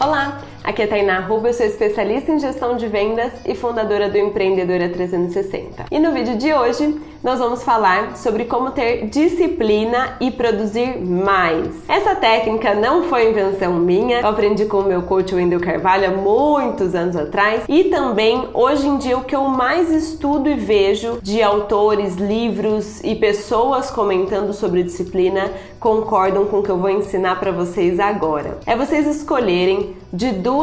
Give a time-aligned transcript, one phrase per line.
[0.00, 4.18] Olá, aqui é Tainá Ruba, eu sou especialista em gestão de vendas e fundadora do
[4.18, 5.86] Empreendedora 360.
[5.90, 11.68] E no vídeo de hoje nós vamos falar sobre como ter disciplina e produzir mais.
[11.88, 16.10] Essa técnica não foi invenção minha, eu aprendi com o meu coach Wendel Carvalho há
[16.10, 21.18] muitos anos atrás e também hoje em dia o que eu mais estudo e vejo
[21.22, 27.40] de autores, livros e pessoas comentando sobre disciplina concordam com o que eu vou ensinar
[27.40, 28.58] para vocês agora.
[28.66, 30.57] É vocês escolherem de duas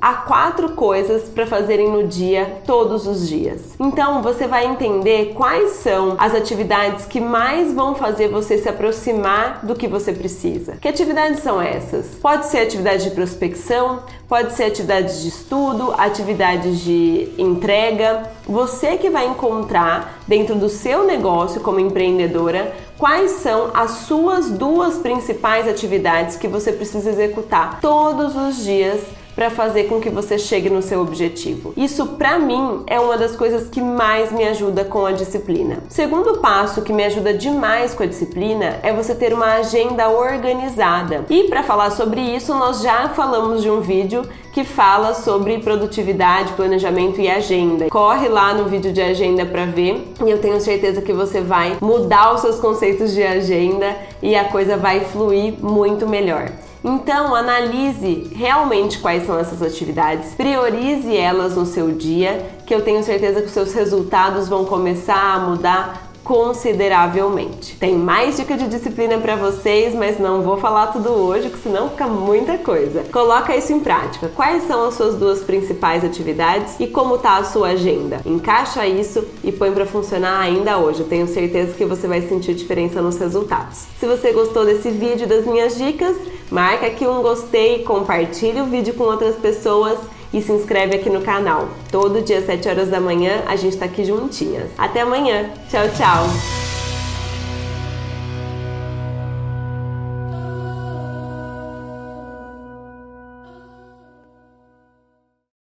[0.00, 3.74] a quatro coisas para fazerem no dia, todos os dias.
[3.80, 9.64] Então você vai entender quais são as atividades que mais vão fazer você se aproximar
[9.64, 10.76] do que você precisa.
[10.76, 12.14] Que atividades são essas?
[12.16, 18.30] Pode ser atividade de prospecção, pode ser atividades de estudo, atividades de entrega.
[18.46, 24.98] Você que vai encontrar dentro do seu negócio como empreendedora quais são as suas duas
[24.98, 29.00] principais atividades que você precisa executar todos os dias
[29.38, 31.72] para fazer com que você chegue no seu objetivo.
[31.76, 35.78] Isso para mim é uma das coisas que mais me ajuda com a disciplina.
[35.88, 40.08] O segundo passo que me ajuda demais com a disciplina é você ter uma agenda
[40.08, 41.24] organizada.
[41.30, 44.22] E para falar sobre isso, nós já falamos de um vídeo
[44.52, 47.88] que fala sobre produtividade, planejamento e agenda.
[47.90, 51.76] Corre lá no vídeo de agenda para ver e eu tenho certeza que você vai
[51.80, 56.50] mudar os seus conceitos de agenda e a coisa vai fluir muito melhor.
[56.84, 63.02] Então, analise realmente quais são essas atividades, priorize elas no seu dia, que eu tenho
[63.02, 67.74] certeza que os seus resultados vão começar a mudar consideravelmente.
[67.78, 71.88] Tem mais dica de disciplina para vocês, mas não vou falar tudo hoje, porque senão
[71.88, 73.02] fica muita coisa.
[73.10, 74.30] Coloca isso em prática.
[74.36, 78.20] Quais são as suas duas principais atividades e como tá a sua agenda?
[78.26, 81.00] Encaixa isso e põe para funcionar ainda hoje.
[81.00, 83.86] Eu tenho certeza que você vai sentir diferença nos resultados.
[83.98, 86.14] Se você gostou desse vídeo das minhas dicas,
[86.50, 89.98] marca aqui um gostei, compartilhe o vídeo com outras pessoas
[90.32, 91.68] e se inscreve aqui no canal.
[91.90, 94.70] Todo dia, 7 horas da manhã, a gente tá aqui juntinhas.
[94.76, 95.50] Até amanhã.
[95.70, 96.67] Tchau, tchau.